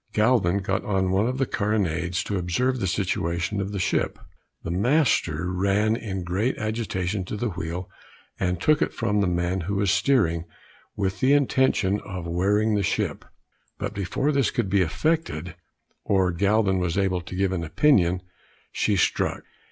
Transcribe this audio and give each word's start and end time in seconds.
Galvin 0.13 0.57
got 0.57 0.83
on 0.83 1.11
one 1.11 1.27
of 1.27 1.37
the 1.37 1.45
carronades 1.45 2.23
to 2.23 2.35
observe 2.39 2.79
the 2.79 2.87
situation 2.87 3.61
of 3.61 3.71
the 3.71 3.77
ship; 3.77 4.17
the 4.63 4.71
master 4.71 5.51
ran 5.53 5.95
in 5.95 6.23
great 6.23 6.57
agitation 6.57 7.23
to 7.23 7.37
the 7.37 7.49
wheel, 7.51 7.87
and 8.39 8.59
took 8.59 8.81
it 8.81 8.95
from 8.95 9.21
the 9.21 9.27
man 9.27 9.59
who 9.59 9.75
was 9.75 9.91
steering, 9.91 10.45
with 10.95 11.19
the 11.19 11.33
intention 11.33 11.99
of 12.01 12.25
wearing 12.25 12.73
the 12.73 12.81
ship; 12.81 13.23
but 13.77 13.93
before 13.93 14.31
this 14.31 14.49
could 14.49 14.71
be 14.71 14.81
effected, 14.81 15.53
or 16.03 16.31
Galvin 16.31 16.79
was 16.79 16.97
able 16.97 17.21
to 17.21 17.35
give 17.35 17.51
an 17.51 17.63
opinion, 17.63 18.23
she 18.71 18.95
struck. 18.95 19.43